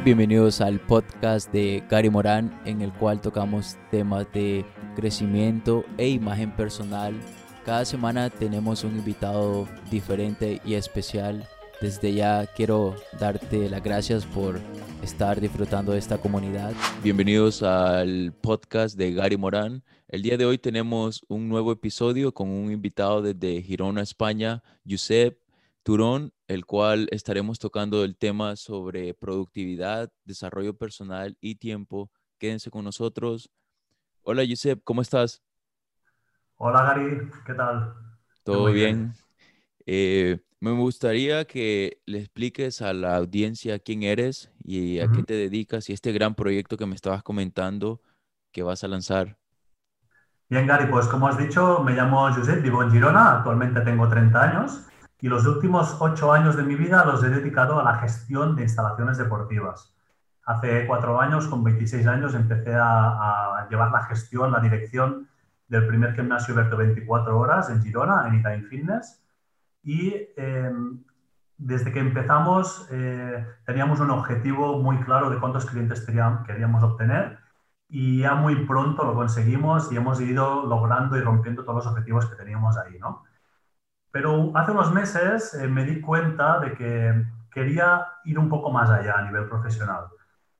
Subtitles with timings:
[0.00, 4.64] Bienvenidos al podcast de Gary Morán en el cual tocamos temas de
[4.96, 7.14] crecimiento e imagen personal.
[7.64, 11.46] Cada semana tenemos un invitado diferente y especial.
[11.80, 14.58] Desde ya quiero darte las gracias por
[15.02, 16.72] estar disfrutando de esta comunidad.
[17.04, 19.84] Bienvenidos al podcast de Gary Morán.
[20.08, 25.41] El día de hoy tenemos un nuevo episodio con un invitado desde Girona, España, Josep
[25.82, 32.10] Turón, el cual estaremos tocando el tema sobre productividad, desarrollo personal y tiempo.
[32.38, 33.50] Quédense con nosotros.
[34.22, 35.42] Hola, Josep, ¿cómo estás?
[36.56, 37.94] Hola, Gary, ¿qué tal?
[38.44, 39.12] ¿Todo bien?
[39.84, 45.34] Eh, me gustaría que le expliques a la audiencia quién eres y a qué te
[45.34, 48.00] dedicas y este gran proyecto que me estabas comentando
[48.52, 49.36] que vas a lanzar.
[50.48, 54.42] Bien, Gary, pues como has dicho, me llamo Josep, vivo en Girona, actualmente tengo 30
[54.42, 54.86] años
[55.22, 58.62] y los últimos ocho años de mi vida los he dedicado a la gestión de
[58.64, 59.94] instalaciones deportivas.
[60.44, 65.28] Hace cuatro años, con 26 años, empecé a, llevar la gestión, la dirección
[65.68, 69.22] del primer gimnasio abierto 24 horas en Girona, en Itime Fitness.
[69.84, 71.04] Y em,
[71.56, 77.38] desde que empezamos eh, teníamos un objetivo muy claro de cuántos clientes queríamos obtener
[77.88, 82.26] y ya muy pronto lo conseguimos y hemos ido logrando y rompiendo todos los objetivos
[82.26, 83.22] que teníamos ahí, ¿no?
[84.12, 88.88] Pero hace unos meses eh, me di cuenta de que quería ir un poco más
[88.90, 90.04] allá a nivel profesional.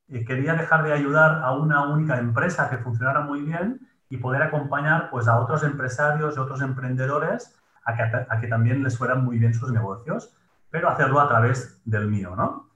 [0.08, 4.42] Y quería dejar de ayudar a una única empresa que funcionara muy bien y poder
[4.42, 9.54] acompañar pues, a otros empresarios y otros emprendedores a que, también les fueran muy bien
[9.54, 10.34] sus negocios,
[10.70, 12.34] pero hacerlo a través del mío.
[12.36, 12.70] ¿no?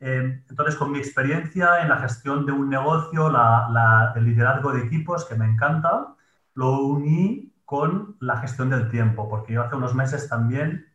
[0.00, 4.80] Eh, entonces, con mi experiencia en la gestión de un negocio, la, el liderazgo de
[4.80, 6.14] equipos, que me encanta,
[6.54, 10.92] lo uní con la gestión del tiempo, porque yo hace unos meses también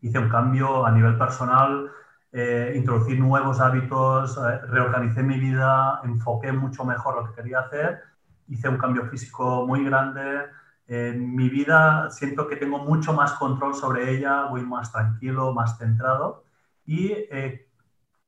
[0.00, 1.90] hice un cambio a nivel personal,
[2.32, 8.00] eh, introducí nuevos hábitos, eh, reorganicé mi vida, enfoqué mucho mejor lo que quería hacer,
[8.48, 10.46] hice un cambio físico muy grande.
[10.88, 16.44] Mi vida siento que tengo mucho más control sobre ella, voy más tranquilo, más centrado
[16.86, 17.68] y eh,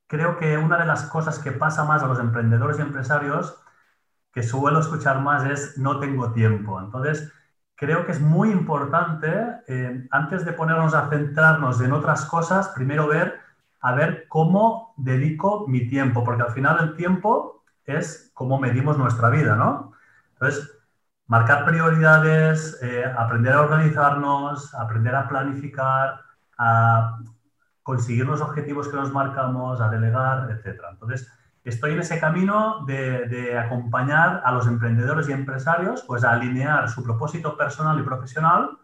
[0.06, 3.58] creo que una de las cosas que pasa más a los emprendedores y empresarios
[4.32, 6.80] que suelo escuchar más es no tengo tiempo.
[6.80, 7.32] Entonces,
[7.76, 9.28] creo que es muy importante,
[9.66, 13.44] eh, antes de ponernos a centrarnos en otras cosas, primero ver
[13.80, 19.28] a ver cómo dedico mi tiempo, porque al final el tiempo es cómo medimos nuestra
[19.28, 19.92] vida, ¿no?
[20.32, 20.70] Entonces,
[21.26, 26.18] marcar prioridades, eh, aprender a organizarnos, aprender a planificar,
[26.56, 27.18] a
[27.82, 30.80] conseguir los objetivos que nos marcamos, a delegar, etc.
[30.90, 31.30] Entonces,
[31.64, 37.02] estoy en ese camino de, acompañar a los emprendedores y empresarios pues, a alinear su
[37.02, 38.78] propósito personal y profesional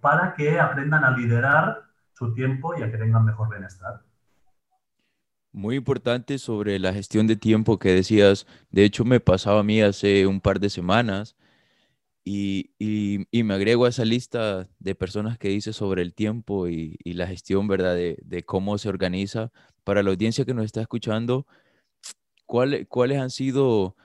[0.00, 1.82] para que aprendan a liderar
[2.12, 4.02] su tiempo y a que tengan mejor bienestar.
[5.52, 8.46] Muy importante sobre la gestión de tiempo que decías.
[8.70, 11.36] De hecho, me pasaba a mí hace un par de semanas
[12.24, 12.70] y,
[13.32, 17.66] me agrego a esa lista de personas que dice sobre el tiempo y, la gestión,
[17.66, 17.96] ¿verdad?
[17.96, 19.50] De, de, cómo se organiza.
[19.82, 21.46] Para la audiencia que nos está escuchando,
[22.50, 23.96] ¿cuáles han sido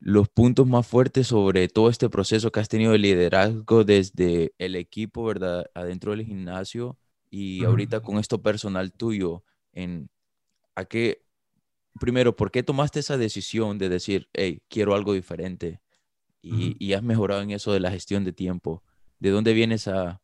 [0.00, 4.74] los puntos más fuertes sobre todo este proceso que has tenido de liderazgo desde el
[4.74, 5.66] equipo, ¿verdad?
[5.74, 6.98] Adentro del gimnasio
[7.30, 10.10] y ahorita con esto personal tuyo, en
[10.74, 11.24] a qué,
[12.00, 15.80] primero, ¿por qué tomaste esa decisión de decir, hey, quiero algo diferente?
[16.42, 18.82] Y, y, has mejorado en eso de la gestión de tiempo.
[19.20, 20.20] ¿De dónde viene esa...?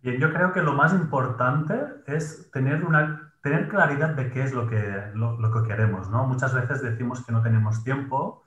[0.00, 1.74] Bien, yo creo que lo más importante
[2.06, 6.08] es tener una tener claridad de qué es lo que, lo, que queremos.
[6.08, 6.26] ¿no?
[6.26, 8.42] Muchas veces decimos que no tenemos tiempo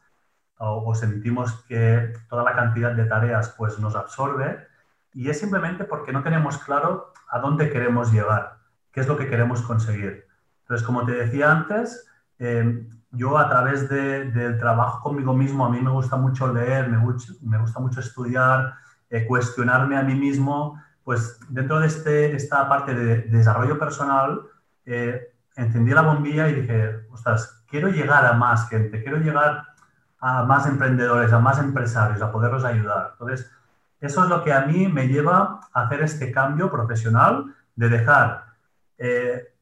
[0.58, 4.66] o, sentimos que toda la cantidad de tareas pues, nos absorbe
[5.14, 8.58] y es simplemente porque no tenemos claro a dónde queremos llegar,
[8.92, 10.26] qué es lo que queremos conseguir.
[10.62, 12.10] Entonces, como te decía antes,
[12.40, 16.98] eh, yo a través del trabajo conmigo mismo, a mí me gusta mucho leer, me,
[16.98, 18.74] me gusta mucho estudiar,
[19.12, 24.42] eh, cuestionarme a mí mismo, pues dentro de este, esta parte de desarrollo personal,
[24.88, 29.68] eh, encendí la bombilla y dije, ostras, quiero llegar a más gente, quiero llegar
[30.20, 33.10] a más emprendedores, a más empresarios, a poderlos ayudar.
[33.14, 33.52] Entonces,
[34.00, 38.46] eso es lo que a mí me lleva a hacer este cambio profesional de dejar
[38.98, 39.54] eh,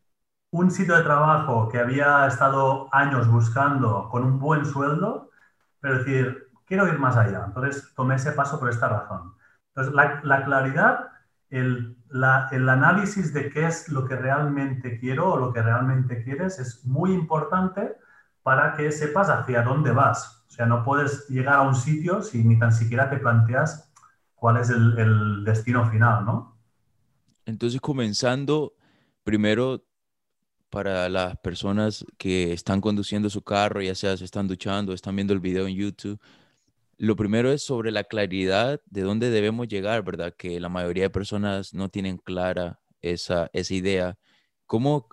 [0.51, 5.31] un sitio de trabajo que había estado años buscando con un buen sueldo,
[5.79, 7.45] pero decir, quiero ir más allá.
[7.47, 9.33] Entonces, tomé ese paso por esta razón.
[9.69, 11.14] Entonces, la, la claridad
[11.55, 11.97] el,
[12.51, 16.85] el, análisis de qué es lo que realmente quiero o lo que realmente quieres es
[16.85, 17.95] muy importante
[18.43, 20.45] para que sepas hacia dónde vas.
[20.47, 23.91] O sea, no puedes llegar a un sitio si ni tan siquiera te planteas
[24.35, 26.57] cuál es el, el destino final, ¿no?
[27.45, 28.73] Entonces, comenzando,
[29.23, 29.83] primero
[30.69, 35.33] para las personas que están conduciendo su carro, ya sea se están duchando, están viendo
[35.33, 36.19] el video en YouTube,
[36.97, 40.33] lo primero es sobre la claridad de dónde debemos llegar, ¿verdad?
[40.37, 44.17] Que la mayoría de personas no tienen clara esa, esa idea.
[44.65, 45.07] ¿Cómo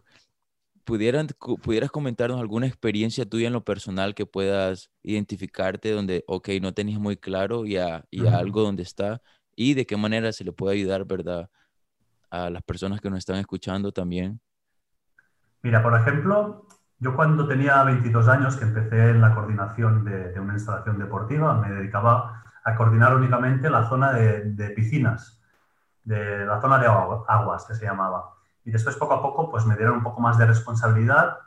[0.84, 1.28] pudieran,
[1.62, 7.00] pudieras comentarnos alguna experiencia tuya en lo personal que puedas identificarte donde, ok, no tenías
[7.00, 9.20] muy claro y a, y algo donde está
[9.54, 11.50] y de qué manera se le puede ayudar, ¿verdad?
[12.30, 14.40] A las personas que nos están escuchando también.
[15.62, 16.66] Mira, por ejemplo,
[17.02, 21.68] yo cuando tenía 22 años, que empecé en la coordinación de, una instalación deportiva, me
[21.68, 25.42] dedicaba a coordinar únicamente la zona de, piscinas,
[26.04, 28.34] de la zona de aguas, que se llamaba.
[28.64, 31.38] Y después, poco a poco, pues me dieron un poco más de responsabilidad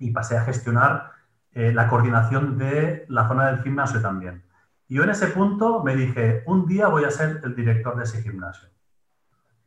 [0.00, 1.12] y pasé a gestionar
[1.52, 4.42] eh, la coordinación de la zona del gimnasio también.
[4.88, 8.02] Y yo en ese punto me dije, un día voy a ser el director de
[8.02, 8.68] ese gimnasio.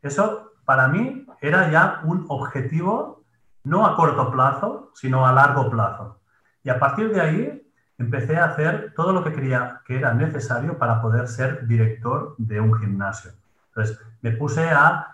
[0.02, 3.23] Eso para mí era ya un objetivo
[3.64, 6.20] no a corto plazo, sino a largo plazo.
[6.64, 10.78] Y a partir de ahí empecé a hacer todo lo que creía que era necesario
[10.78, 13.32] para poder ser director de un gimnasio.
[13.70, 15.08] Entonces, me puse a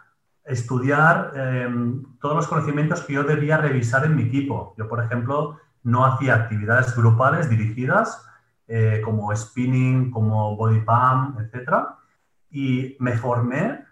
[0.45, 4.73] estudiar em, todos los conocimientos que yo debía revisar en mi equipo.
[4.77, 8.25] Yo, por ejemplo, no hacía actividades grupales dirigidas
[8.67, 11.87] eh, como spinning, como body pump, etc.
[12.51, 13.85] Y me formé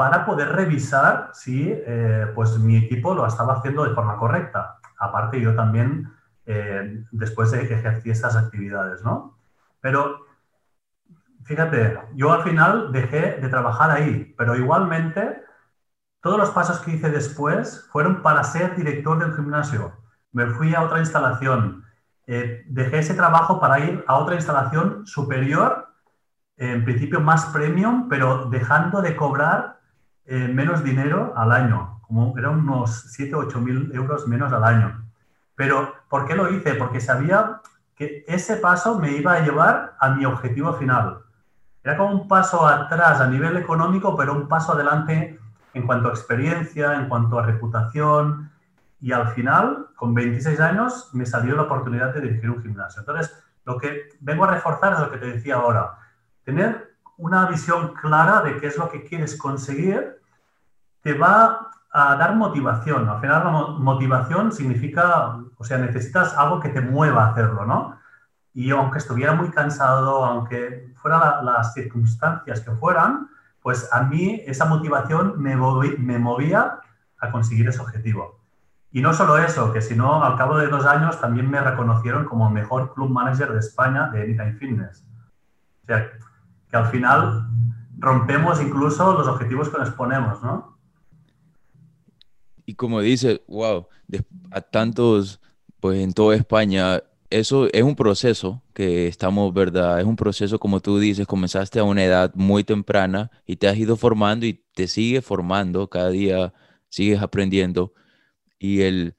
[0.00, 4.78] para poder revisar si eh, pues mi equipo lo estaba haciendo de forma correcta.
[4.98, 6.10] Aparte, yo también
[6.46, 9.36] eh, después de ejercí estas actividades, ¿no?
[9.78, 10.24] Pero
[11.44, 15.44] fíjate, yo al final dejé de trabajar ahí, pero igualmente
[16.22, 19.92] todos los pasos que hice después fueron para ser director del gimnasio.
[20.32, 21.84] Me fui a otra instalación,
[22.26, 25.88] eh, dejé ese trabajo para ir a otra instalación superior,
[26.56, 29.79] en principio más premium, pero dejando de cobrar
[30.32, 34.62] eh, menos dinero al año, como eran unos 7 o 8 mil euros menos al
[34.62, 35.04] año.
[35.56, 36.74] Pero, ¿por qué lo hice?
[36.74, 37.60] Porque sabía
[37.96, 41.18] que ese paso me iba a llevar a mi objetivo final.
[41.82, 45.40] Era como un paso atrás a nivel económico, pero un paso adelante
[45.74, 48.52] en cuanto a experiencia, en cuanto a reputación.
[49.00, 53.00] Y al final, con 26 años, me salió la oportunidad de dirigir un gimnasio.
[53.00, 55.98] Entonces, lo que vengo a reforzar es lo que te decía ahora.
[56.44, 60.19] Tener una visión clara de qué es lo que quieres conseguir
[61.02, 63.08] te va a dar motivación.
[63.08, 67.98] Al final la motivación significa, o sea, necesitas algo que te mueva a hacerlo, ¿no?
[68.52, 73.28] Y aunque estuviera muy cansado, aunque fueran las circunstancias que fueran,
[73.62, 75.56] pues a mí esa motivación me,
[75.98, 76.80] me movía
[77.18, 78.40] a conseguir ese objetivo.
[78.92, 82.50] Y no solo eso, que sino al cabo de dos años también me reconocieron como
[82.50, 85.06] mejor club manager de España de Anytime Fitness.
[85.84, 86.10] O sea,
[86.68, 87.48] que al final
[87.98, 90.79] rompemos incluso los objetivos que nos ponemos, ¿no?
[92.70, 93.88] Y como dice, wow,
[94.52, 95.40] a tantos,
[95.80, 99.98] pues en toda España, eso es un proceso que estamos, ¿verdad?
[99.98, 103.76] Es un proceso, como tú dices, comenzaste a una edad muy temprana y te has
[103.76, 106.54] ido formando y te sigue formando, cada día
[106.88, 107.92] sigues aprendiendo.
[108.56, 109.16] Y, el,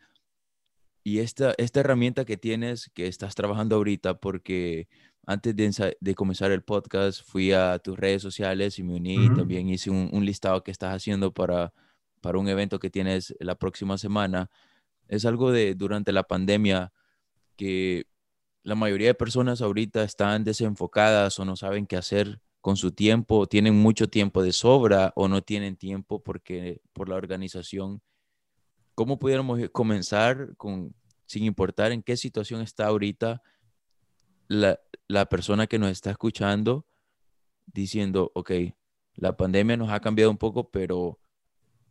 [1.03, 4.87] y esta, esta herramienta que tienes, que estás trabajando ahorita, porque
[5.25, 9.35] antes de, de comenzar el podcast fui a tus redes sociales y me uní, y
[9.35, 11.73] también hice un, un listado que estás haciendo para
[12.21, 14.49] para un evento que tienes la próxima semana,
[15.07, 16.93] es algo de durante la pandemia
[17.57, 18.05] que
[18.63, 23.47] la mayoría de personas ahorita están desenfocadas o no saben qué hacer con su tiempo,
[23.47, 28.01] tienen mucho tiempo de sobra o no tienen tiempo porque por la organización.
[28.93, 30.93] ¿Cómo pudiéramos comenzar con,
[31.25, 33.41] sin importar en qué situación está ahorita
[34.47, 36.85] la, la persona que nos está escuchando,
[37.65, 38.51] diciendo, ok,
[39.15, 41.20] la pandemia nos ha cambiado un poco, pero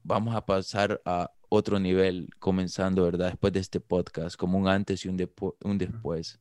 [0.02, 3.26] vamos a pasar a otro nivel comenzando, ¿verdad?
[3.26, 5.18] Después de este podcast, como un antes y un,
[5.64, 6.40] un después.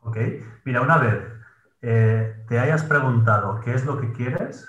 [0.00, 0.16] Ok,
[0.64, 1.22] mira, una vez
[1.82, 4.68] eh, te hayas preguntado qué es lo que quieres,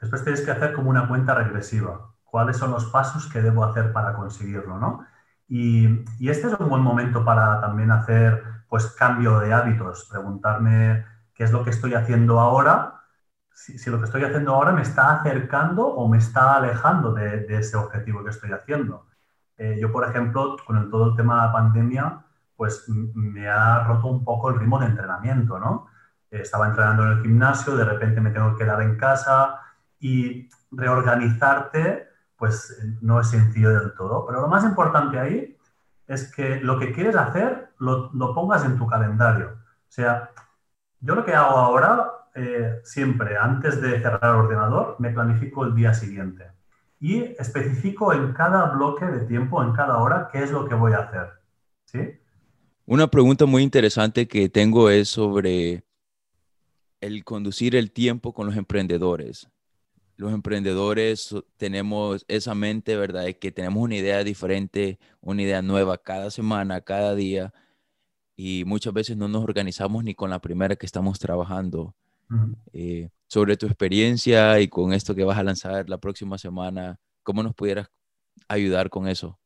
[0.00, 2.14] después tienes que hacer como una cuenta regresiva.
[2.22, 5.06] ¿Cuáles son los pasos que debo hacer para conseguirlo, no?
[5.48, 11.06] Y, y este es un buen momento para también hacer, pues, cambio de hábitos, preguntarme
[11.34, 12.93] qué es lo que estoy haciendo ahora
[13.54, 17.76] si, lo que estoy haciendo ahora me está acercando o me está alejando de, ese
[17.76, 19.06] objetivo que estoy haciendo.
[19.56, 22.24] Eh, yo, por ejemplo, con todo el tema de la pandemia,
[22.56, 25.86] pues me ha roto un poco el ritmo de entrenamiento, ¿no?
[26.30, 29.60] Eh, estaba entrenando en el gimnasio, de repente me tengo que quedar en casa
[30.00, 34.26] y reorganizarte, pues no es sencillo del todo.
[34.26, 35.56] Pero lo más importante ahí
[36.06, 39.50] es que lo que quieres hacer lo, lo pongas en tu calendario.
[39.50, 40.30] O sea,
[41.00, 45.74] yo lo que hago ahora eh, siempre, antes de cerrar el ordenador, me planifico el
[45.74, 46.50] día siguiente.
[47.00, 50.92] y especifico en cada bloque de tiempo, en cada hora, qué es lo que voy
[50.92, 51.28] a hacer.
[51.84, 51.98] ¿Sí?
[52.86, 55.84] Una pregunta muy interesante que tengo es sobre
[57.00, 59.48] el conducir el tiempo con los emprendedores.
[60.16, 63.24] Los emprendedores tenemos esa mente, ¿verdad?
[63.24, 67.52] De que tenemos una idea diferente, una idea nueva cada semana, cada día,
[68.36, 71.94] y muchas veces no nos organizamos ni con la primera que estamos trabajando.
[72.72, 77.42] Eh, sobre tu experiencia y con esto que vas a lanzar la próxima semana, ¿cómo
[77.42, 77.90] nos pudieras
[78.48, 79.38] ayudar con eso?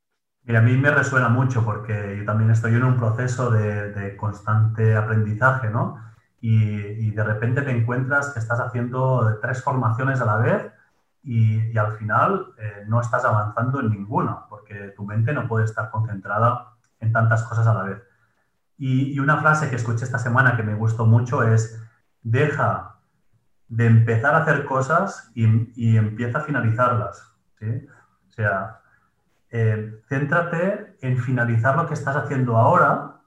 [0.44, 4.96] Mira, a mí me resuena mucho porque yo también estoy en un proceso de, constante
[4.96, 6.02] aprendizaje, ¿no?
[6.40, 10.72] Y, de repente te encuentras que estás haciendo tres formaciones a la vez
[11.22, 15.90] y, al final eh, no estás avanzando en ninguna porque tu mente no puede estar
[15.90, 18.02] concentrada en tantas cosas a la vez.
[18.78, 21.78] Y, y una frase que escuché esta semana que me gustó mucho es,
[22.22, 22.96] deja
[23.68, 27.34] de empezar a hacer cosas y, empieza a finalizarlas.
[27.60, 28.80] O sea,
[29.50, 33.20] eh, céntrate en finalizar lo que estás haciendo ahora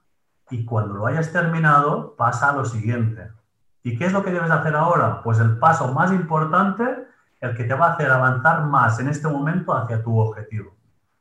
[0.50, 3.30] y cuando lo hayas terminado pasa a lo siguiente.
[3.82, 5.22] ¿Y qué es lo que debes hacer ahora?
[5.22, 6.84] Pues el paso más importante,
[7.40, 10.76] el que te va a hacer avanzar más en este momento hacia tu objetivo.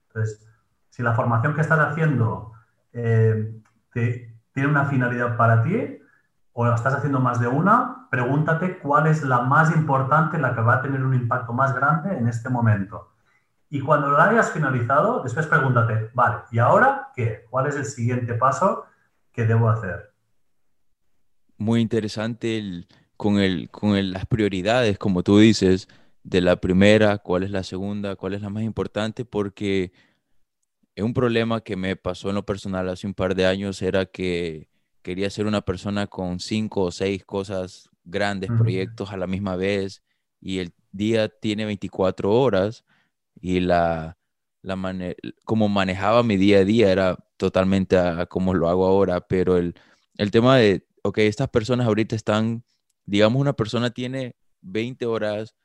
[0.07, 0.47] Entonces,
[0.89, 2.53] si la formación que estás haciendo
[2.93, 3.55] eh,
[3.93, 6.00] tiene una finalidad para ti,
[6.53, 10.75] o estás haciendo más de una, pregúntate cuál es la más importante, la que va
[10.75, 13.11] a tener un impacto más grande en este momento.
[13.69, 17.45] Y cuando la hayas finalizado, después pregúntate, vale, ¿y ahora qué?
[17.49, 18.85] ¿Cuál es el siguiente paso
[19.31, 20.11] que debo hacer?
[21.57, 25.87] Muy interesante con, el, con las prioridades, como tú dices,
[26.23, 29.93] de la primera, cuál es la segunda, cuál es la más importante, porque
[30.97, 34.70] un problema que me pasó en lo personal hace un par de años era que
[35.01, 40.03] quería ser una persona con cinco o seis cosas grandes, proyectos a la misma vez,
[40.39, 42.83] y el día tiene 24 horas
[43.39, 44.17] y la,
[44.61, 45.15] la
[45.45, 49.75] como manejaba mi día a día era totalmente a, como lo hago ahora, pero el,
[50.17, 52.63] el tema de, ok, estas personas ahorita están,
[53.05, 55.55] digamos, una persona tiene 20 horas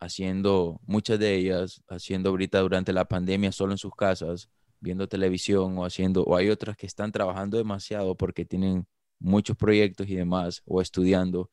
[0.00, 4.48] haciendo, muchas de ellas, haciendo ahorita durante la pandemia solo en sus casas,
[4.80, 8.86] viendo televisión o haciendo, o hay otras que están trabajando demasiado porque tienen
[9.18, 11.50] muchos proyectos y demás, o estudiando,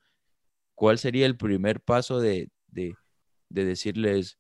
[0.76, 2.96] ¿cuál sería el primer paso de, de,
[3.50, 4.38] de decirles,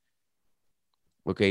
[1.23, 1.41] ok,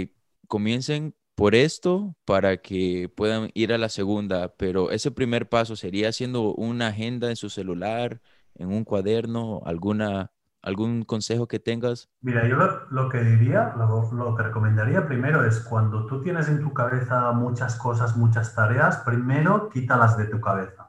[0.48, 6.10] comiencen por esto para que puedan ir a la segunda, pero ese primer paso sería
[6.10, 8.20] haciendo una agenda en su celular,
[8.54, 10.33] en un cuaderno, alguna
[10.64, 12.08] ¿Algún consejo que tengas?
[12.22, 12.56] Mira, yo
[12.88, 17.76] lo, que diría, lo, que recomendaría primero es cuando tú tienes en tu cabeza muchas
[17.76, 20.88] cosas, muchas tareas, primero quítalas de tu cabeza.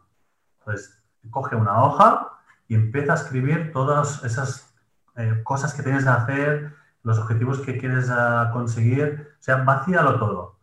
[0.60, 2.30] Entonces, coge una hoja
[2.70, 4.74] y empieza a escribir todas esas
[5.18, 10.18] eh, cosas que tienes que hacer, los objetivos que quieres uh, conseguir, o sea, vacíalo
[10.18, 10.56] todo.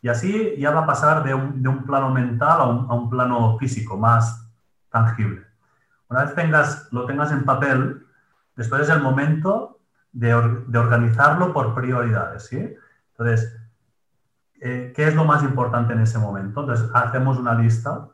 [0.00, 2.94] Y así ya va a pasar de un, de un plano mental a un, a
[2.94, 4.48] un, plano físico, más
[4.88, 5.44] tangible.
[6.08, 8.05] Una vez tengas, lo tengas en papel,
[8.56, 9.80] Después es el momento
[10.12, 12.74] de, organizarlo por prioridades, ¿sí?
[13.10, 13.56] Entonces,
[14.60, 16.60] eh, ¿qué es lo más importante en ese momento?
[16.60, 18.08] Entonces, hacemos una lista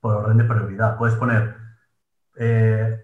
[0.00, 0.98] por orden de prioridad.
[0.98, 1.56] Puedes poner,
[2.36, 3.02] eh,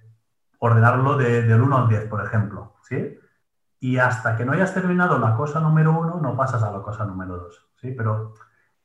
[0.59, 3.19] ordenarlo del 1 al 10, por ejemplo, ¿sí?
[3.81, 7.05] Y hasta que no hayas terminado la cosa número 1, no pasas a la cosa
[7.07, 7.95] número 2, ¿sí?
[7.97, 8.35] Pero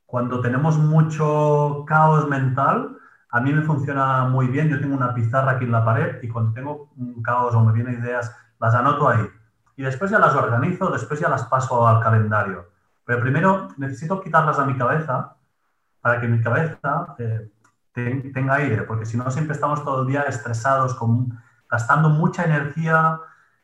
[0.05, 2.97] cuando tenemos mucho caos mental,
[3.33, 4.69] a mí me funciona muy bien.
[4.69, 7.73] Yo tengo una pizarra aquí en la pared y cuando tengo un caos o me
[7.73, 9.27] vienen ideas, las anoto ahí.
[9.75, 12.69] Y después ya las organizo, después ya las paso al calendario.
[13.03, 15.35] Pero primero necesito quitarlas a mi cabeza
[15.99, 17.49] para que mi cabeza eh,
[17.91, 20.95] tenga aire, porque si no siempre estamos todo el día estresados,
[21.67, 23.19] gastando mucha energía,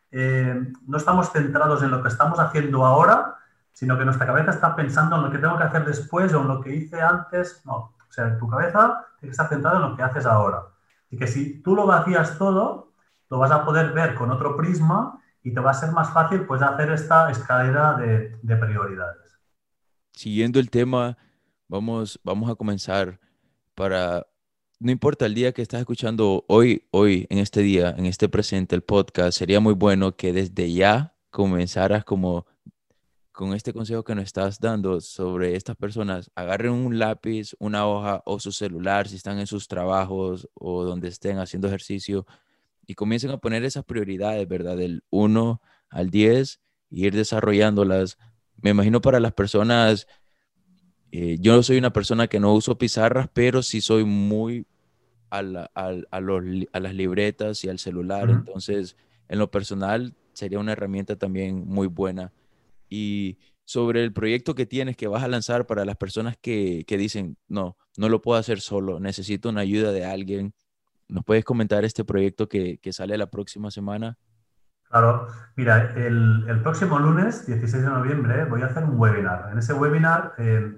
[0.10, 3.36] eh, no estamos centrados en lo que estamos haciendo ahora,
[3.72, 6.48] sino que nuestra cabeza está pensando en lo que tengo que hacer después o en
[6.48, 7.62] lo que hice antes.
[7.66, 10.64] No, o sea, tu cabeza tiene que estar centrado en lo que haces ahora.
[11.10, 12.94] Y que si tú lo vacías todo,
[13.30, 16.46] lo vas a poder ver con otro prisma y te va a ser más fácil
[16.46, 19.40] pues hacer esta escalera de, prioridades.
[20.12, 21.18] Siguiendo el tema,
[21.68, 23.20] vamos, vamos a comenzar
[23.76, 24.26] para,
[24.80, 28.76] no importa el día que estás escuchando hoy, hoy, en este día, en este presente,
[28.76, 32.48] el podcast, sería muy bueno que desde ya comenzaras como
[33.40, 38.22] con este consejo que nos estás dando sobre estas personas, agarren un lápiz, una hoja
[38.26, 42.28] o su celular si están en sus trabajos o donde estén haciendo ejercicio
[42.86, 44.76] y comiencen a poner esas prioridades, ¿verdad?
[44.76, 48.18] Del 1 al 10 y ir desarrollándolas.
[48.62, 50.06] Me imagino para las personas,
[51.14, 54.66] eh, yo no soy una persona que no uso pizarras, pero sí soy muy
[55.30, 55.40] a,
[55.76, 56.20] a,
[56.82, 58.30] las libretas y al celular.
[58.30, 58.98] Entonces,
[59.30, 62.34] en lo personal, sería una herramienta también muy buena
[62.90, 66.98] y sobre el proyecto que tienes que vas a lanzar para las personas que, que
[66.98, 70.54] dicen, no, no lo puedo hacer solo, necesito una ayuda de alguien.
[71.08, 74.18] ¿Nos puedes comentar este proyecto que, que sale la próxima semana?
[74.90, 79.50] Claro, mira, el, el, próximo lunes, 16 de noviembre, voy a hacer un webinar.
[79.52, 80.78] En ese webinar eh,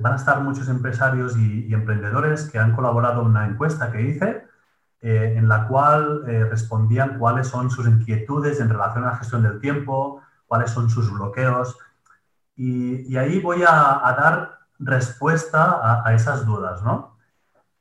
[0.00, 4.44] van a estar muchos empresarios y, emprendedores que han colaborado en una encuesta que hice,
[5.02, 9.42] eh, en la cual eh, respondían cuáles son sus inquietudes en relación a la gestión
[9.42, 10.22] del tiempo,
[10.54, 11.76] cuáles son sus bloqueos.
[12.54, 17.18] Y, y ahí voy a, a dar respuesta a, a, esas dudas, ¿no?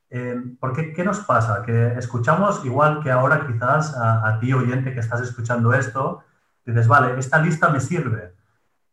[0.10, 1.62] Eh, porque, ¿qué nos pasa?
[1.62, 6.24] Que escuchamos, igual que ahora quizás a, a, ti, oyente, que estás escuchando esto,
[6.66, 8.34] dices, vale, esta lista me sirve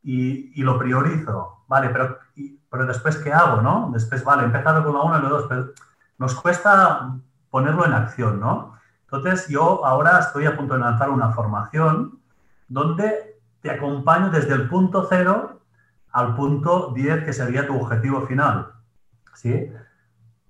[0.03, 3.89] y, y lo priorizo, vale, pero, y, pero después, ¿qué hago, no?
[3.95, 5.71] Después, vale, he empezado con la 1 y la 2, pero
[6.19, 7.17] nos cuesta
[7.49, 8.75] ponerlo en acción, ¿no?
[9.05, 12.21] Entonces, yo ahora estoy a punto de lanzar una formación
[12.69, 13.30] donde
[13.61, 15.61] te acompaño desde el punto cero
[16.13, 18.73] al punto 10, que sería tu objetivo final.
[19.35, 19.73] ¿Sí?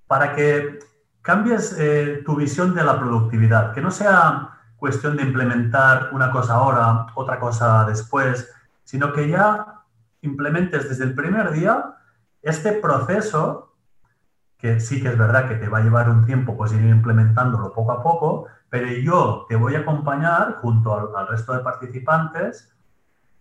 [0.06, 0.78] Para que
[1.22, 6.54] cambies eh, tu visión de la productividad, que no sea cuestión de implementar una cosa
[6.54, 8.50] ahora, otra cosa después,
[8.84, 9.82] sino que ya
[10.22, 11.96] implementes desde el primer día
[12.42, 13.76] este proceso,
[14.56, 17.72] que sí que es verdad que te va a llevar un tiempo, pues ir implementándolo
[17.72, 22.74] poco a poco, pero yo te voy a acompañar junto al, al resto de participantes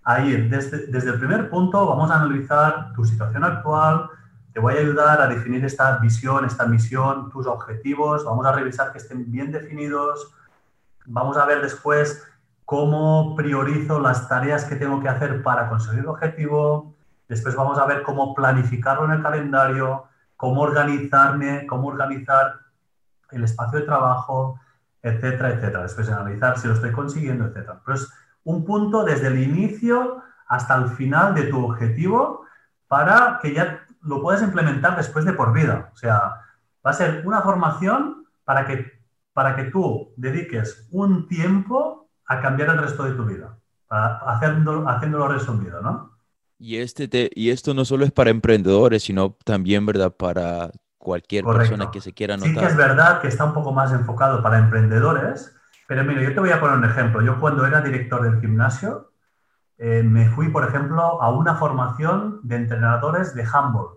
[0.10, 4.10] a desde, desde, el primer punto, vamos a analizar tu situación actual,
[4.52, 8.92] te voy a ayudar a definir esta visión, esta misión, tus objetivos, vamos a revisar
[8.92, 10.34] que estén bien definidos,
[11.06, 12.26] vamos a ver después
[12.66, 16.96] cómo priorizo las tareas que tengo que hacer para conseguir el objetivo,
[17.28, 22.56] después vamos a ver cómo planificarlo en el calendario, cómo organizarme, cómo organizar
[23.30, 24.60] el espacio de trabajo,
[25.04, 25.84] etcétera, etcétera.
[25.84, 27.80] Después analizar si lo estoy consiguiendo, etcétera.
[27.86, 28.10] Pero es
[28.44, 32.46] un punto desde el inicio hasta el final de tu objetivo
[32.88, 35.92] para que ya lo puedas implementar después de por vida.
[35.94, 36.42] O sea,
[36.86, 39.00] va a ser una formación para que,
[39.34, 43.58] para que tú dediques un tiempo a cambiar el resto de tu vida,
[43.90, 46.18] haciéndolo, haciéndolo resumido, ¿no?
[46.58, 51.44] Y, este te, y esto no solo es para emprendedores, sino también, ¿verdad?, para cualquier
[51.44, 51.70] Correcto.
[51.70, 52.54] persona que se quiera anotar.
[52.54, 55.56] Sí que es verdad que está un poco más enfocado para emprendedores,
[55.90, 57.20] pero mira, yo te voy a poner un ejemplo.
[57.24, 59.12] Yo cuando era director del gimnasio,
[59.80, 63.96] eh, me fui, por ejemplo, a una formación de entrenadores de handball.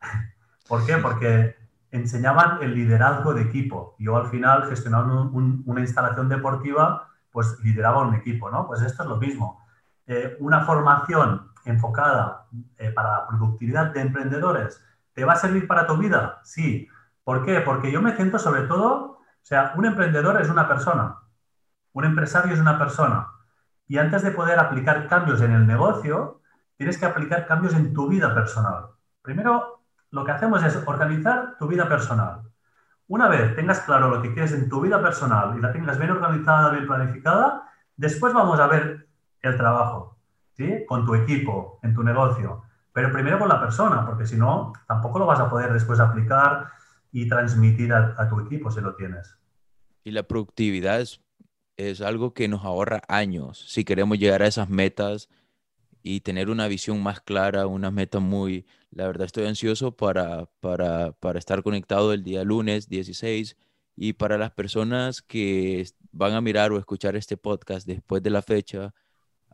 [0.66, 0.96] ¿Por qué?
[0.96, 1.56] Porque
[1.90, 3.96] enseñaban el liderazgo de equipo.
[3.98, 8.66] Yo al final, gestionando un, un, una instalación deportiva, pues lideraba un equipo, ¿no?
[8.66, 9.62] Pues esto es lo mismo.
[10.06, 12.46] Eh, una formación enfocada
[12.78, 16.40] eh, para la productividad de emprendedores, ¿te va a servir para tu vida?
[16.44, 16.88] Sí.
[17.24, 17.60] ¿Por qué?
[17.60, 19.19] Porque yo me siento sobre todo
[19.50, 21.18] sea, un emprendedor es una persona,
[21.92, 23.26] un empresario es una persona.
[23.88, 26.40] Y antes de poder aplicar cambios en el negocio,
[26.76, 28.90] tienes que aplicar cambios en tu vida personal.
[29.22, 29.82] Primero,
[30.12, 32.42] lo que hacemos es organizar tu vida personal.
[33.08, 36.12] Una vez tengas claro lo que quieres en tu vida personal y la tengas bien
[36.12, 39.08] organizada, bien planificada, después vamos a ver
[39.42, 40.16] el trabajo,
[40.52, 40.84] ¿sí?
[40.86, 42.62] Con tu equipo, en tu negocio.
[42.92, 46.70] Pero primero con la persona, porque si no, tampoco lo vas a poder después aplicar
[47.10, 49.39] y transmitir a, a, tu equipo si lo tienes.
[50.04, 51.20] Y la productividad es,
[51.76, 53.64] es, algo que nos ahorra años.
[53.68, 55.28] Si queremos llegar a esas metas
[56.02, 58.66] y tener una visión más clara, una meta muy...
[58.90, 63.56] La verdad estoy ansioso para, para, para estar conectado el día lunes 16
[63.96, 68.42] y para las personas que van a mirar o escuchar este podcast después de la
[68.42, 68.94] fecha,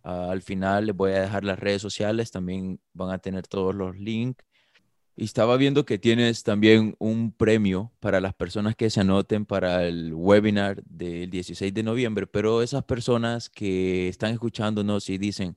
[0.04, 3.74] uh, al final les voy a dejar las redes sociales, también van a tener todos
[3.74, 4.44] los links
[5.16, 9.84] y estaba viendo que tienes también un premio para las personas que se anoten para
[9.86, 15.56] el webinar del 16 de noviembre, pero esas personas que están escuchándonos y dicen,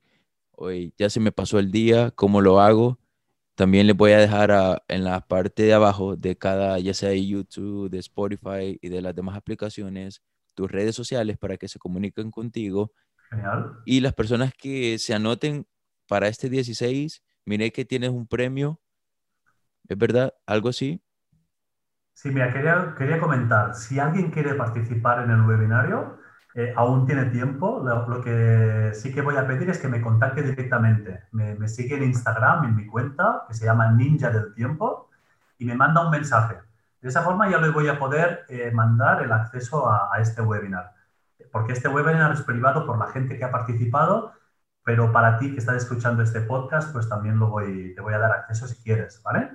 [0.54, 3.00] oye, ya se me pasó el día, ¿cómo lo hago?
[3.56, 7.10] También les voy a dejar a, en la parte de abajo de cada, ya sea
[7.10, 10.22] de YouTube, de Spotify y de las demás aplicaciones,
[10.56, 12.94] tus redes sociales para que se comuniquen contigo.
[13.30, 13.74] Genial.
[13.86, 15.68] Y las personas que se anoten
[16.08, 18.80] para este 16, mire que tienes un premio
[19.90, 20.34] ¿Es verdad?
[20.46, 21.04] ¿Algo así?
[22.14, 26.20] Sí, mira, quería, quería comentar, si alguien quiere participar en el webinario,
[26.54, 30.44] eh, aún tiene tiempo, lo, que sí que voy a pedir es que me contacte
[30.44, 31.24] directamente.
[31.32, 35.10] Me, sigue en Instagram, en mi cuenta, que se llama Ninja del Tiempo,
[35.58, 36.58] y me manda un mensaje.
[37.02, 40.42] De esa forma ya le voy a poder eh, mandar el acceso a, a, este
[40.42, 40.94] webinar.
[41.52, 44.34] Porque este webinar es privado por la gente que ha participado,
[44.84, 48.20] pero para ti que estás escuchando este podcast, pues también lo voy, te voy a
[48.20, 49.52] dar acceso si quieres, ¿vale?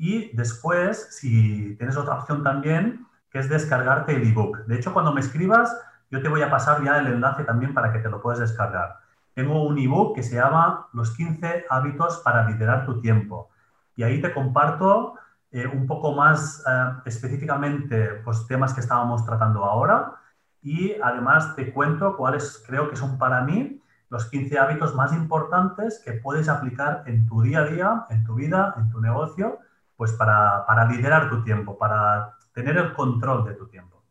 [0.00, 4.64] Y después, si tienes otra opción también, que es descargarte el ebook.
[4.64, 5.78] De hecho, cuando me escribas,
[6.10, 8.96] yo te voy a pasar ya el enlace también para que te lo puedas descargar.
[9.34, 13.50] tengo un ebook que se llama Los 15 hábitos para liderar tu tiempo.
[13.94, 15.16] Y ahí te comparto
[15.50, 20.14] eh, un poco más eh, específicamente pues, temas que estábamos tratando ahora
[20.62, 26.00] y además te cuento cuáles creo que son para mí los 15 hábitos más importantes
[26.02, 29.58] que puedes aplicar en tu día a día, en tu vida, en tu negocio,
[30.00, 34.02] pues para, para liderar tu tiempo, para tener el control de tu tiempo.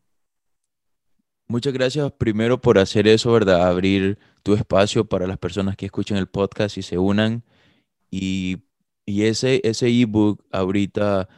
[1.48, 3.66] Muchas gracias primero por hacer eso, ¿verdad?
[3.66, 7.42] Abrir tu espacio para las personas que escuchen el podcast y se unan.
[8.08, 8.62] Y,
[9.04, 11.28] y ese ese ebook ahorita,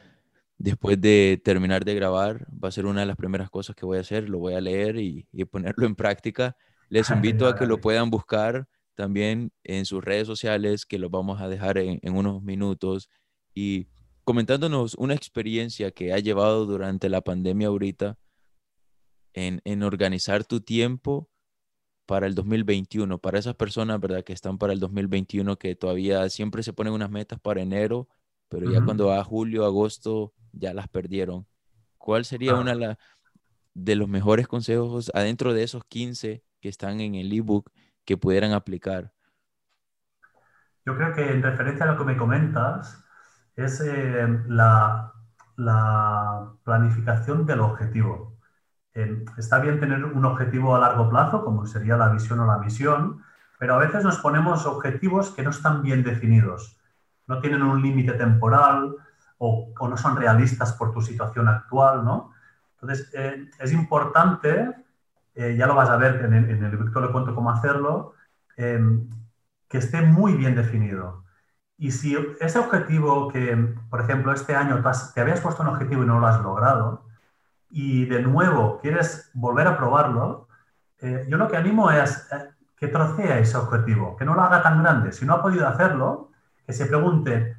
[0.58, 3.96] después de terminar de grabar, va a ser una de las primeras cosas que voy
[3.96, 4.28] a hacer.
[4.28, 6.58] Lo voy a leer y, y ponerlo en práctica.
[6.90, 11.40] Les invito a que lo puedan buscar también en sus redes sociales, que lo vamos
[11.40, 13.08] a dejar en, en unos minutos.
[13.54, 13.86] Y
[14.24, 18.16] comentándonos una experiencia que ha llevado durante la pandemia ahorita
[19.34, 21.28] en, en, organizar tu tiempo
[22.06, 24.24] para el 2021, para esas personas, ¿verdad?
[24.24, 28.08] Que están para el 2021, que todavía siempre se ponen unas metas para enero,
[28.48, 31.46] pero ya cuando va a julio, agosto, ya las perdieron.
[31.96, 32.96] ¿Cuál sería una de,
[33.72, 37.70] de los mejores consejos adentro de esos 15 que están en el ebook
[38.04, 39.12] que pudieran aplicar?
[40.84, 43.01] Yo creo que en referencia a lo que me comentas,
[43.56, 45.12] es eh, la,
[45.56, 48.38] la, planificación del objetivo.
[48.94, 52.58] Eh, está bien tener un objetivo a largo plazo, como sería la visión o la
[52.58, 53.22] misión,
[53.58, 56.78] pero a veces nos ponemos objetivos que no están bien definidos,
[57.26, 58.96] no tienen un límite temporal
[59.38, 62.32] o, o, no son realistas por tu situación actual, ¿no?
[62.74, 64.74] Entonces, eh, es importante,
[65.34, 68.14] ya lo vas a ver en el, en el le cuento cómo hacerlo,
[68.54, 71.24] que esté muy bien definido.
[71.82, 73.56] Y si ese objetivo que,
[73.90, 74.80] por ejemplo, este año
[75.12, 77.06] te habías puesto un objetivo y no lo has logrado,
[77.70, 80.46] y de nuevo quieres volver a probarlo,
[81.00, 84.62] eh, yo lo que animo es eh, que trocea ese objetivo, que no lo haga
[84.62, 85.10] tan grande.
[85.10, 86.30] Si no ha podido hacerlo,
[86.64, 87.56] que se pregunte,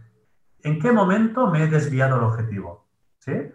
[0.61, 2.85] ¿en qué momento me he desviado el objetivo?
[3.19, 3.51] ¿Sí?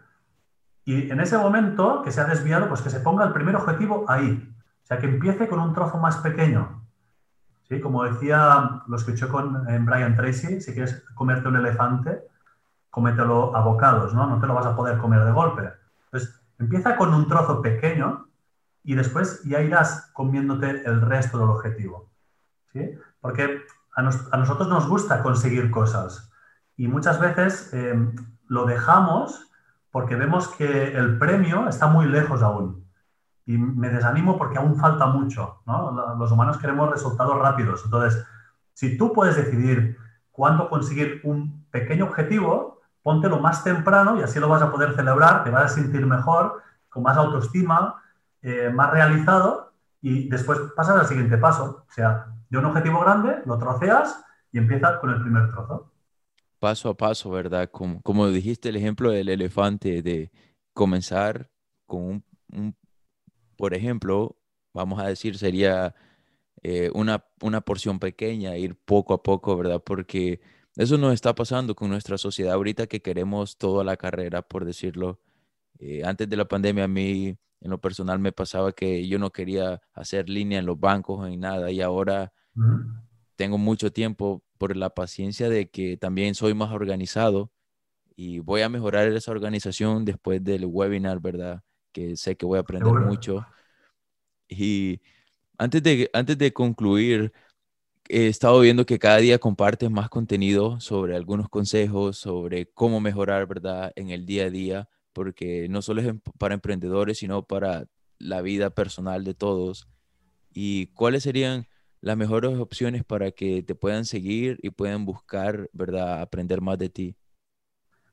[0.85, 4.05] Y en ese momento que se ha desviado, pues que se ponga el primer objetivo
[4.07, 4.55] ahí.
[4.85, 6.83] O sea, que empiece con un trozo más pequeño.
[7.69, 7.81] ¿Sí?
[7.81, 12.23] Como decía, lo escuché con Brian Tracy, si quieres comerte un elefante,
[12.91, 14.27] cómetelo a bocados, ¿no?
[14.27, 15.71] No te lo vas a poder comer de golpe.
[16.07, 18.27] Entonces, empieza con un trozo pequeño
[18.83, 22.09] y después ya irás comiéndote el resto del objetivo.
[22.73, 22.91] ¿sí?
[23.21, 23.61] Porque
[23.95, 26.33] a, nosotros nos gusta conseguir cosas
[26.77, 27.95] y muchas veces eh,
[28.47, 29.51] lo dejamos
[29.91, 32.88] porque vemos que el premio está muy lejos aún
[33.49, 35.63] y me desanimo porque aún falta mucho.
[35.65, 36.17] ¿no?
[36.19, 37.81] Los humanos queremos resultados rápidos.
[37.83, 38.23] Entonces,
[38.75, 39.97] si tú puedes decidir
[40.31, 45.45] cuándo conseguir un pequeño objetivo, póntelo más temprano y así lo vas a poder celebrar,
[45.45, 48.03] te vas a sentir mejor, con más autoestima,
[48.43, 51.87] eh, más realizado y después pasas al siguiente paso.
[51.89, 55.91] O sea, de un objetivo grande, lo troceas y empiezas con el primer trozo.
[56.59, 57.71] Paso a paso, ¿verdad?
[57.73, 60.31] Como, como dijiste el ejemplo del elefante, de
[60.75, 61.49] comenzar
[61.87, 62.77] con un, un
[63.59, 64.39] por ejemplo,
[64.73, 65.95] vamos a decir, sería
[66.63, 69.83] eh, una, una porción pequeña, ir poco a poco, ¿verdad?
[69.85, 70.41] Porque
[70.77, 75.21] eso nos está pasando con nuestra sociedad ahorita que queremos toda la carrera, por decirlo.
[75.81, 79.33] Eh, antes de la pandemia a mí, en lo personal, me pasaba que yo no
[79.33, 82.33] quería hacer línea en los bancos ni nada y ahora
[83.35, 87.53] tengo mucho tiempo por la paciencia de que también soy más organizado
[88.15, 91.63] y voy a mejorar esa organización después del webinar, ¿verdad?
[91.99, 93.45] Que sé que voy a aprender mucho.
[94.49, 95.01] Y
[95.59, 97.33] antes de, antes de concluir,
[98.09, 103.47] he estado viendo que cada día compartes más contenido sobre algunos consejos, sobre cómo mejorar,
[103.47, 107.87] ¿verdad?, en el día a día, porque no solo es para emprendedores, sino para
[108.19, 109.89] la vida personal de todos.
[110.53, 111.67] ¿Y cuáles serían
[112.01, 116.89] las mejores opciones para que te puedan seguir y puedan buscar, ¿verdad?, aprender más de
[116.89, 117.17] ti.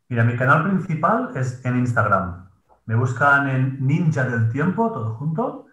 [0.10, 2.55] Mira, mi canal principal es en Instagram.
[2.86, 5.66] Me buscan en Ninja del Tiempo, todo junto,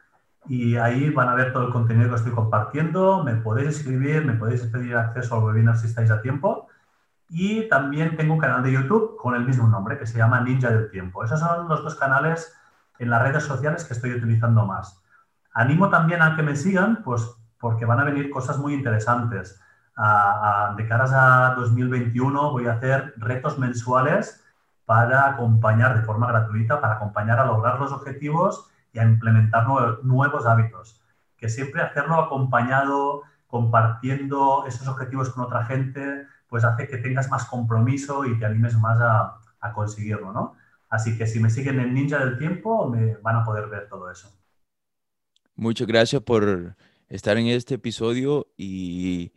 [0.46, 3.22] y ahí van a ver todo el contenido que estoy compartiendo.
[3.22, 6.68] Me podéis escribir, me podéis pedir acceso al webinar si estáis a tiempo.
[7.28, 10.70] Y también tengo un canal de YouTube con el mismo nombre, que se llama Ninja
[10.70, 11.22] del Tiempo.
[11.22, 12.54] Esos son los dos canales
[12.98, 15.02] en las redes sociales que estoy utilizando más.
[15.52, 19.60] Animo también a que me sigan, pues porque van a venir cosas muy interesantes.
[20.76, 24.41] de caras a 2021 voy a hacer retos mensuales
[24.84, 29.66] para acompañar de forma gratuita, para acompañar a lograr los objetivos y a implementar
[30.02, 31.00] nuevos hábitos.
[31.36, 37.46] Que siempre hacerlo acompañado, compartiendo esos objetivos con otra gente, pues hace que tengas más
[37.46, 40.54] compromiso y te animes más a, a conseguirlo, ¿no?
[40.88, 44.10] Así que si me siguen en Ninja del Tiempo, me van a poder ver todo
[44.10, 44.30] eso.
[45.54, 46.76] Muchas gracias por
[47.08, 49.32] estar en este episodio y,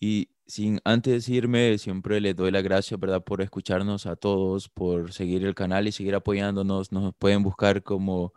[0.00, 3.22] y sin antes irme, siempre les doy la gracias, ¿verdad?
[3.24, 6.92] Por escucharnos a todos, por seguir el canal y seguir apoyándonos.
[6.92, 8.32] Nos pueden buscar como,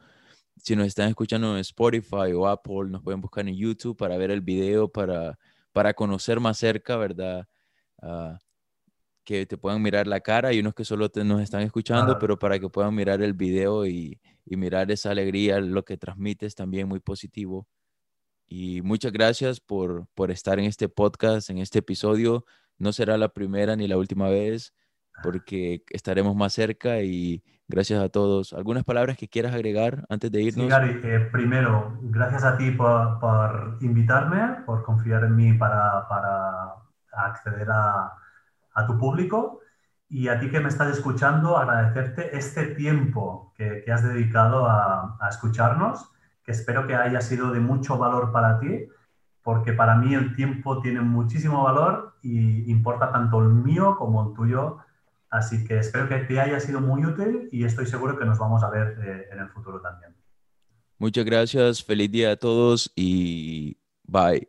[0.57, 4.31] si nos están escuchando en Spotify o Apple, nos pueden buscar en YouTube para ver
[4.31, 5.37] el video, para,
[5.71, 7.47] para conocer más cerca, ¿verdad?
[8.01, 8.39] Ah,
[9.23, 12.59] que te puedan mirar la cara y unos que solo nos están escuchando, pero para
[12.59, 16.99] que puedan mirar el video y, y mirar esa alegría, lo que transmites también muy
[16.99, 17.67] positivo.
[18.51, 22.45] Y muchas gracias por, por estar en este podcast, en este episodio.
[22.79, 24.73] No será la primera ni la última vez,
[25.21, 28.53] porque estaremos más cerca y gracias a todos.
[28.53, 30.65] ¿Algunas palabras que quieras agregar antes de irnos?
[30.65, 36.07] Sí, Gary, eh, primero, gracias a ti por, por, invitarme, por confiar en mí para,
[36.07, 36.73] para
[37.11, 38.13] acceder a,
[38.73, 39.59] a, tu público
[40.07, 45.17] y a ti que me estás escuchando, agradecerte este tiempo que, que has dedicado a,
[45.21, 46.09] a escucharnos
[46.51, 48.87] espero que haya sido de mucho valor para ti,
[49.43, 54.35] porque para mí el tiempo tiene muchísimo valor y importa tanto el mío como el
[54.35, 54.77] tuyo.
[55.29, 58.63] Así que espero que te haya sido muy útil y estoy seguro que nos vamos
[58.63, 60.15] a ver eh, en el futuro también.
[60.97, 64.48] Muchas gracias, feliz día a todos y bye.